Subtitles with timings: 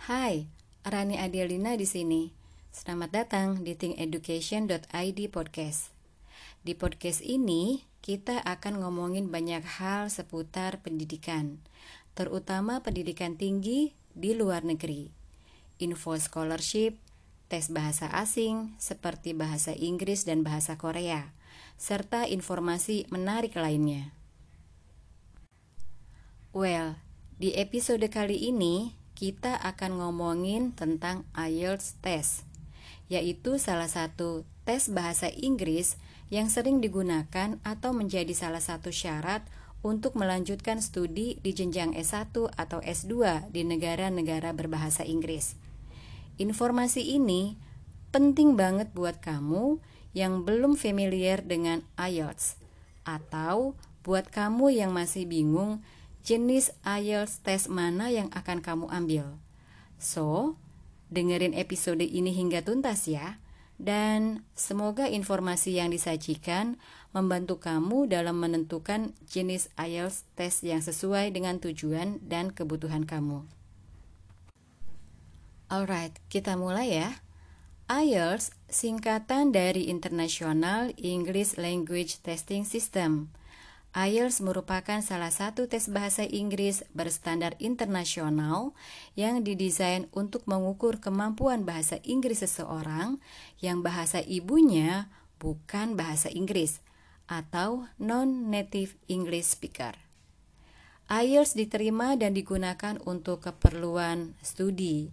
[0.00, 0.48] Hai,
[0.80, 2.32] Rani Adelina di sini.
[2.72, 5.92] Selamat datang di thinkeducation.id podcast.
[6.64, 11.60] Di podcast ini, kita akan ngomongin banyak hal seputar pendidikan,
[12.16, 15.12] terutama pendidikan tinggi di luar negeri.
[15.76, 16.96] Info scholarship,
[17.52, 21.36] tes bahasa asing seperti bahasa Inggris dan bahasa Korea,
[21.76, 24.16] serta informasi menarik lainnya.
[26.56, 26.96] Well,
[27.36, 32.48] di episode kali ini kita akan ngomongin tentang IELTS test,
[33.12, 36.00] yaitu salah satu tes bahasa Inggris
[36.32, 39.44] yang sering digunakan atau menjadi salah satu syarat
[39.84, 45.52] untuk melanjutkan studi di jenjang S1 atau S2 di negara-negara berbahasa Inggris.
[46.40, 47.60] Informasi ini
[48.16, 49.84] penting banget buat kamu
[50.16, 52.56] yang belum familiar dengan IELTS
[53.04, 55.84] atau buat kamu yang masih bingung
[56.20, 59.26] jenis IELTS tes mana yang akan kamu ambil.
[60.00, 60.56] So,
[61.12, 63.40] dengerin episode ini hingga tuntas ya.
[63.80, 66.76] Dan semoga informasi yang disajikan
[67.16, 73.48] membantu kamu dalam menentukan jenis IELTS tes yang sesuai dengan tujuan dan kebutuhan kamu.
[75.72, 77.10] Alright, kita mulai ya.
[77.88, 83.32] IELTS singkatan dari International English Language Testing System
[83.90, 88.70] IELTS merupakan salah satu tes bahasa Inggris berstandar internasional
[89.18, 93.18] yang didesain untuk mengukur kemampuan bahasa Inggris seseorang
[93.58, 95.10] yang bahasa ibunya
[95.42, 96.78] bukan bahasa Inggris
[97.26, 99.98] atau non-native English speaker.
[101.10, 105.10] IELTS diterima dan digunakan untuk keperluan studi,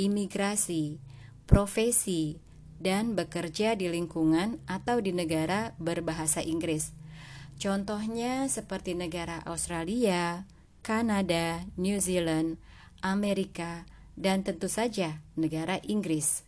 [0.00, 0.96] imigrasi,
[1.44, 2.40] profesi,
[2.80, 7.03] dan bekerja di lingkungan atau di negara berbahasa Inggris
[7.60, 10.44] Contohnya seperti negara Australia,
[10.84, 12.60] Kanada, New Zealand,
[13.00, 16.44] Amerika, dan tentu saja negara Inggris.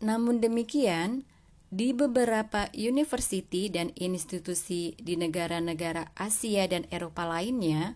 [0.00, 1.28] Namun demikian,
[1.70, 7.94] di beberapa university dan institusi di negara-negara Asia dan Eropa lainnya,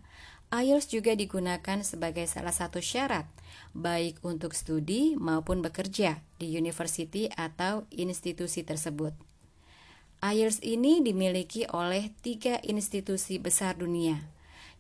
[0.55, 3.27] IELTS juga digunakan sebagai salah satu syarat
[3.75, 9.34] baik untuk studi maupun bekerja di university atau institusi tersebut.
[10.25, 14.25] IELTS ini dimiliki oleh tiga institusi besar dunia,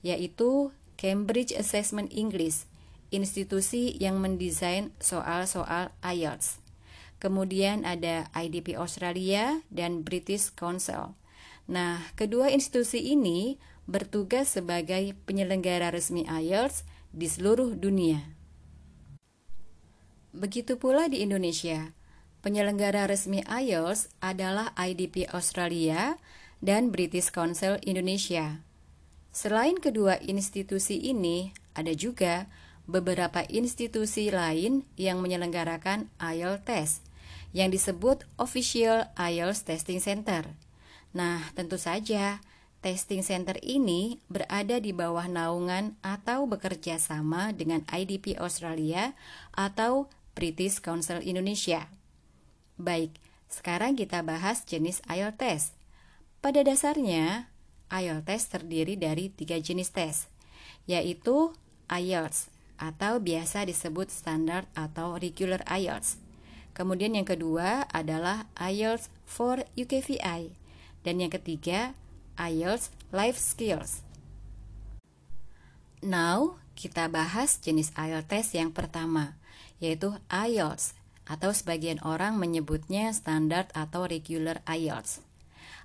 [0.00, 2.65] yaitu Cambridge Assessment English,
[3.12, 6.65] institusi yang mendesain soal-soal IELTS.
[7.21, 11.12] Kemudian ada IDP Australia dan British Council.
[11.69, 18.25] Nah, kedua institusi ini bertugas sebagai penyelenggara resmi IELTS di seluruh dunia.
[20.32, 21.93] Begitu pula di Indonesia.
[22.44, 26.21] Penyelenggara resmi IELTS adalah IDP Australia
[26.60, 28.60] dan British Council Indonesia.
[29.32, 32.44] Selain kedua institusi ini, ada juga
[32.84, 36.94] beberapa institusi lain yang menyelenggarakan IELTS test
[37.56, 40.44] yang disebut Official IELTS Testing Center.
[41.16, 42.44] Nah, tentu saja
[42.84, 49.16] testing center ini berada di bawah naungan atau bekerja sama dengan IDP Australia
[49.56, 51.88] atau British Council Indonesia.
[52.75, 53.15] Baik,
[53.47, 55.71] sekarang kita bahas jenis IELTS.
[56.43, 57.47] Pada dasarnya,
[57.87, 60.27] IELTS terdiri dari tiga jenis tes,
[60.91, 61.55] yaitu
[61.87, 66.19] IELTS atau biasa disebut standard atau regular IELTS.
[66.75, 70.51] Kemudian yang kedua adalah IELTS for UKVI
[71.06, 71.95] dan yang ketiga
[72.35, 74.03] IELTS Life Skills.
[76.03, 79.39] Now, kita bahas jenis IELTS yang pertama,
[79.79, 85.25] yaitu IELTS atau sebagian orang menyebutnya standar atau regular IELTS.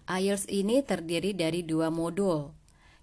[0.09, 2.51] IELTS ini terdiri dari dua modul,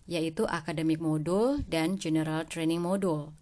[0.04, 3.32] yaitu academic modul dan general training modul.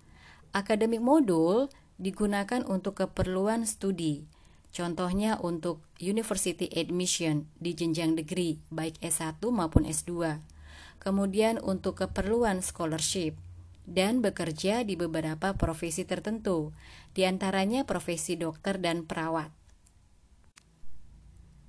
[0.55, 4.27] Academic modul digunakan untuk keperluan studi,
[4.71, 10.39] contohnya untuk university admission di jenjang degree baik S1 maupun S2.
[11.03, 13.37] Kemudian untuk keperluan scholarship,
[13.85, 16.73] dan bekerja di beberapa profesi tertentu,
[17.13, 19.53] di antaranya profesi dokter dan perawat.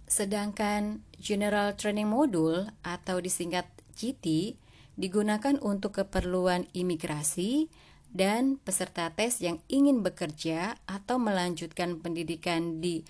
[0.05, 3.67] Sedangkan General Training Module atau disingkat
[3.97, 4.55] GT
[4.95, 7.67] digunakan untuk keperluan imigrasi
[8.15, 13.03] dan peserta tes yang ingin bekerja atau melanjutkan pendidikan di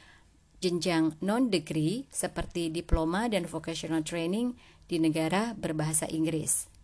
[0.66, 4.58] jenjang non-degree seperti diploma dan vocational training
[4.90, 6.75] di negara berbahasa Inggris.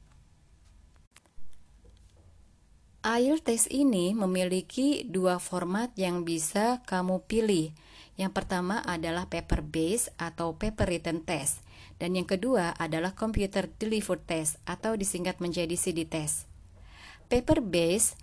[3.12, 7.76] IELTS ini memiliki dua format yang bisa kamu pilih.
[8.16, 11.60] Yang pertama adalah paper based atau paper written test
[12.00, 16.48] dan yang kedua adalah computer delivered test atau disingkat menjadi CD test.
[17.28, 18.16] Paper based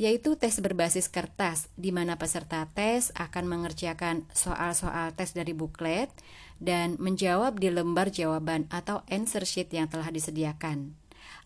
[0.00, 6.08] yaitu tes berbasis kertas, di mana peserta tes akan mengerjakan soal-soal tes dari buklet
[6.56, 10.96] dan menjawab di lembar jawaban atau answer sheet yang telah disediakan.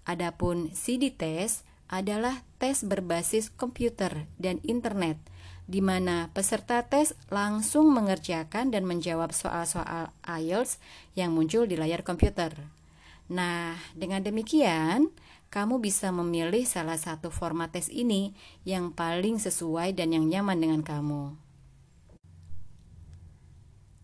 [0.06, 5.18] Adapun CD test adalah tes berbasis komputer dan internet,
[5.66, 10.78] di mana peserta tes langsung mengerjakan dan menjawab soal-soal IELTS
[11.18, 12.54] yang muncul di layar komputer.
[13.26, 15.10] Nah, dengan demikian,
[15.50, 20.82] kamu bisa memilih salah satu format tes ini yang paling sesuai dan yang nyaman dengan
[20.86, 21.34] kamu.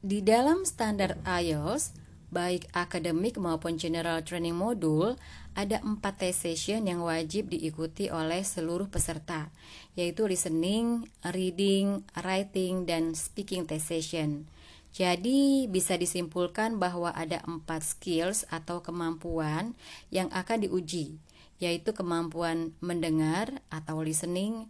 [0.03, 1.95] Di dalam standar IELTS,
[2.33, 5.21] baik akademik maupun general training modul,
[5.53, 9.53] ada empat test session yang wajib diikuti oleh seluruh peserta,
[9.93, 11.05] yaitu listening,
[11.37, 14.49] reading, writing, dan speaking test session.
[14.93, 19.77] Jadi bisa disimpulkan bahwa ada empat skills atau kemampuan
[20.09, 21.17] yang akan diuji,
[21.61, 24.69] yaitu kemampuan mendengar atau listening,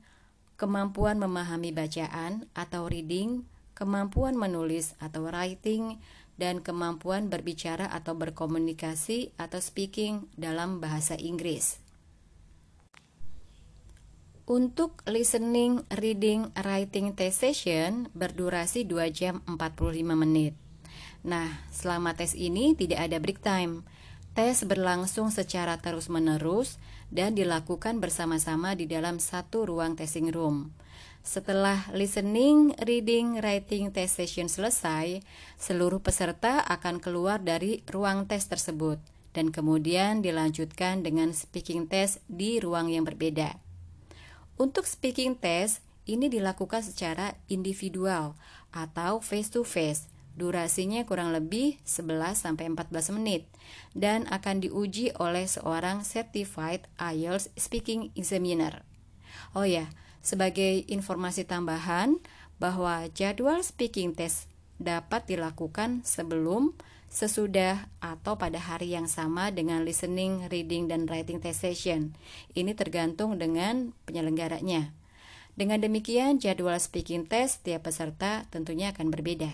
[0.59, 3.43] kemampuan memahami bacaan atau reading,
[3.75, 5.99] kemampuan menulis atau writing,
[6.41, 11.83] dan kemampuan berbicara atau berkomunikasi atau speaking dalam bahasa Inggris.
[14.43, 20.59] Untuk listening, reading, writing test session berdurasi 2 jam 45 menit.
[21.23, 23.87] Nah, selama tes ini tidak ada break time.
[24.35, 26.83] Tes berlangsung secara terus-menerus
[27.15, 30.75] dan dilakukan bersama-sama di dalam satu ruang testing room.
[31.23, 35.23] Setelah listening, reading, writing test session selesai,
[35.55, 38.99] seluruh peserta akan keluar dari ruang tes tersebut
[39.31, 43.57] dan kemudian dilanjutkan dengan speaking test di ruang yang berbeda.
[44.59, 45.81] Untuk speaking test,
[46.11, 48.35] ini dilakukan secara individual
[48.75, 53.45] atau face to face Durasinya kurang lebih 11 sampai 14 menit
[53.93, 58.81] dan akan diuji oleh seorang certified IELTS speaking examiner.
[59.53, 59.93] Oh ya,
[60.23, 62.23] sebagai informasi tambahan
[62.63, 64.47] bahwa jadwal speaking test
[64.79, 66.79] dapat dilakukan sebelum,
[67.11, 72.15] sesudah, atau pada hari yang sama dengan listening, reading, dan writing test session.
[72.55, 74.95] Ini tergantung dengan penyelenggaranya.
[75.53, 79.53] Dengan demikian, jadwal speaking test tiap peserta tentunya akan berbeda.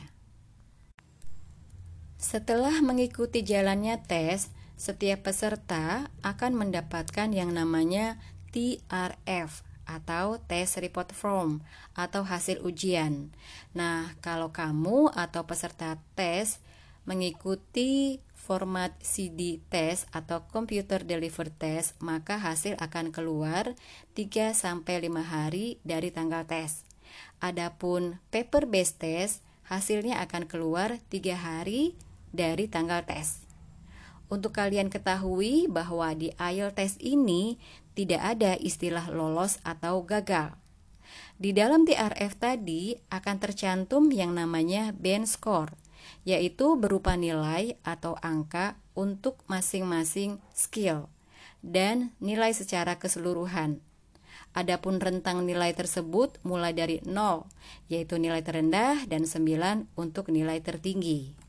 [2.20, 8.22] Setelah mengikuti jalannya tes, setiap peserta akan mendapatkan yang namanya
[8.54, 11.64] TRF atau Test Report Form
[11.96, 13.32] atau hasil ujian.
[13.72, 16.60] Nah, kalau kamu atau peserta tes
[17.08, 23.72] mengikuti format CD test atau computer delivered test, maka hasil akan keluar
[24.12, 26.84] 3 sampai 5 hari dari tanggal tes.
[27.40, 29.40] Adapun paper based test,
[29.72, 31.96] hasilnya akan keluar 3 hari
[32.36, 33.47] dari tanggal tes.
[34.28, 37.56] Untuk kalian ketahui bahwa di IELTS ini
[37.96, 40.52] tidak ada istilah lolos atau gagal.
[41.40, 45.72] Di dalam TRF tadi akan tercantum yang namanya band score,
[46.28, 51.08] yaitu berupa nilai atau angka untuk masing-masing skill
[51.64, 53.80] dan nilai secara keseluruhan.
[54.52, 57.46] Adapun rentang nilai tersebut mulai dari 0,
[57.88, 61.47] yaitu nilai terendah dan 9 untuk nilai tertinggi.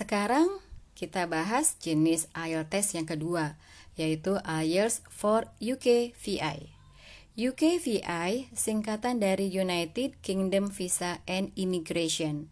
[0.00, 0.48] Sekarang
[0.96, 3.60] kita bahas jenis IELTS yang kedua,
[4.00, 6.72] yaitu IELTS for UK VI.
[7.36, 12.48] UK VI singkatan dari United Kingdom Visa and Immigration.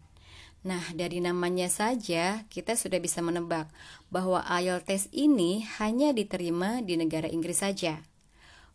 [0.61, 3.65] Nah, dari namanya saja kita sudah bisa menebak
[4.13, 8.05] bahwa IELTS ini hanya diterima di negara Inggris saja.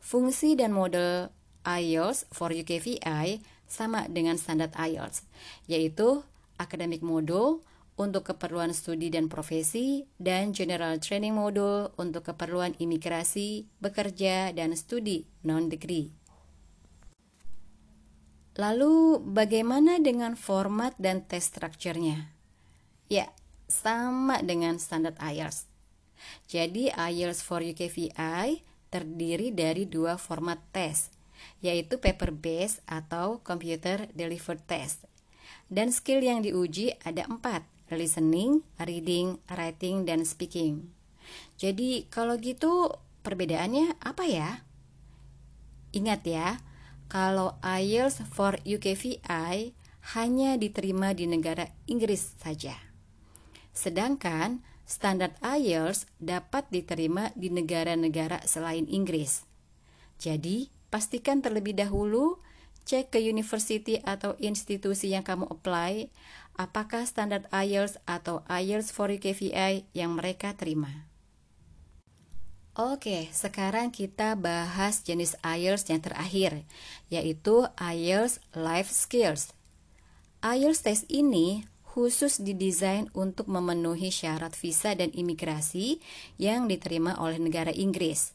[0.02, 1.30] Fungsi dan model
[1.62, 3.38] IELTS for UK VI
[3.70, 5.22] sama dengan standar IELTS,
[5.70, 6.26] yaitu
[6.58, 7.62] academic module,
[7.94, 15.30] untuk keperluan studi dan profesi, dan General Training Module untuk keperluan imigrasi, bekerja, dan studi
[15.46, 16.10] non-degree.
[18.54, 22.30] Lalu, bagaimana dengan format dan test structure-nya?
[23.10, 23.30] Ya,
[23.66, 25.66] sama dengan standar IELTS.
[26.46, 28.62] Jadi, IELTS for UKVI
[28.94, 31.10] terdiri dari dua format tes,
[31.58, 35.02] yaitu paper-based atau computer delivered test.
[35.66, 40.92] Dan skill yang diuji ada empat, listening, reading, writing, dan speaking.
[41.56, 42.92] Jadi kalau gitu
[43.24, 44.50] perbedaannya apa ya?
[45.94, 46.48] Ingat ya,
[47.06, 49.72] kalau IELTS for UKVI
[50.16, 52.76] hanya diterima di negara Inggris saja.
[53.72, 59.48] Sedangkan standar IELTS dapat diterima di negara-negara selain Inggris.
[60.20, 62.38] Jadi, pastikan terlebih dahulu
[62.84, 66.12] cek ke university atau institusi yang kamu apply
[66.54, 71.10] apakah standar IELTS atau IELTS for UKVI yang mereka terima.
[72.74, 76.66] Oke, sekarang kita bahas jenis IELTS yang terakhir,
[77.06, 79.54] yaitu IELTS Life Skills.
[80.42, 81.62] IELTS tes ini
[81.94, 86.02] khusus didesain untuk memenuhi syarat visa dan imigrasi
[86.42, 88.34] yang diterima oleh negara Inggris.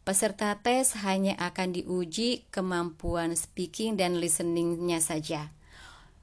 [0.00, 5.52] Peserta tes hanya akan diuji kemampuan speaking dan listeningnya saja,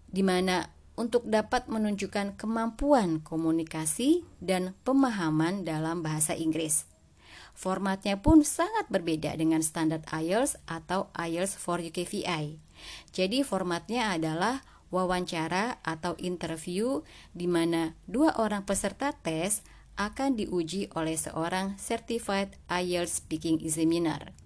[0.09, 6.85] di mana untuk dapat menunjukkan kemampuan komunikasi dan pemahaman dalam bahasa Inggris.
[7.57, 12.61] Formatnya pun sangat berbeda dengan standar IELTS atau IELTS for UKVI.
[13.11, 14.61] Jadi formatnya adalah
[14.93, 17.01] wawancara atau interview
[17.33, 19.65] di mana dua orang peserta tes
[19.99, 24.40] akan diuji oleh seorang Certified IELTS Speaking Examiner.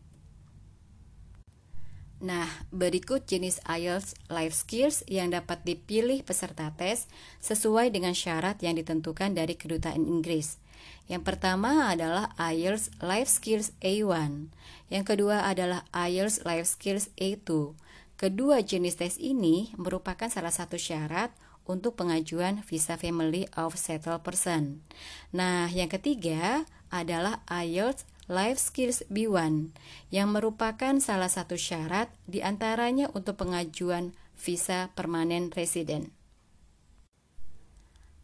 [2.25, 7.05] Nah, berikut jenis IELTS Life Skills yang dapat dipilih peserta tes
[7.37, 10.57] sesuai dengan syarat yang ditentukan dari kedutaan Inggris.
[11.05, 14.49] Yang pertama adalah IELTS Life Skills A1.
[14.89, 17.77] Yang kedua adalah IELTS Life Skills A2.
[18.17, 21.29] Kedua jenis tes ini merupakan salah satu syarat
[21.69, 24.81] untuk pengajuan visa Family of Settled Person.
[25.29, 29.69] Nah, yang ketiga adalah IELTS Life Skills B1
[30.09, 36.09] yang merupakan salah satu syarat di antaranya untuk pengajuan visa permanen resident.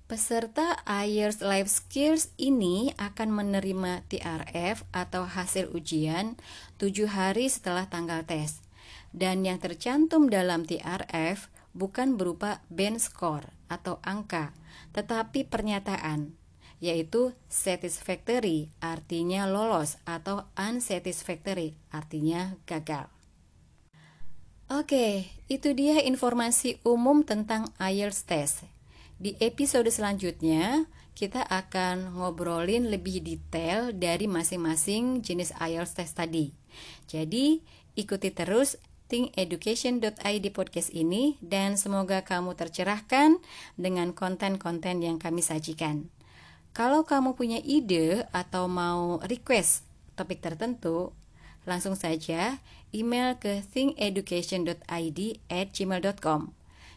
[0.09, 6.33] Peserta IELTS Life Skills ini akan menerima TRF atau hasil ujian
[6.81, 8.57] 7 hari setelah tanggal tes.
[9.13, 11.45] Dan yang tercantum dalam TRF
[11.77, 14.51] bukan berupa band score atau angka,
[14.97, 16.40] tetapi pernyataan
[16.81, 23.07] yaitu satisfactory artinya lolos atau unsatisfactory artinya gagal.
[24.71, 28.57] Oke, itu dia informasi umum tentang IELTS test.
[29.21, 36.55] Di episode selanjutnya, kita akan ngobrolin lebih detail dari masing-masing jenis IELTS test tadi.
[37.05, 37.59] Jadi,
[37.99, 38.79] ikuti terus
[39.11, 43.43] thinkeducation.id podcast ini dan semoga kamu tercerahkan
[43.75, 46.07] dengan konten-konten yang kami sajikan.
[46.71, 49.83] Kalau kamu punya ide atau mau request
[50.15, 51.11] topik tertentu,
[51.67, 52.63] langsung saja
[52.95, 55.19] email ke thinkeducation.id
[55.51, 56.41] at gmail.com.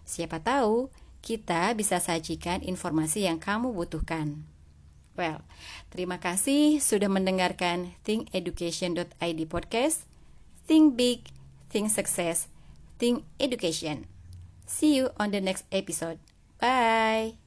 [0.04, 0.92] Siapa tahu
[1.24, 4.44] kita bisa sajikan informasi yang kamu butuhkan.
[5.14, 5.46] Well,
[5.94, 10.04] terima kasih sudah mendengarkan thinkeducation.id podcast.
[10.66, 11.30] Think big,
[11.70, 12.50] think success,
[12.98, 14.10] think education.
[14.66, 16.18] See you on the next episode.
[16.58, 17.43] Bye.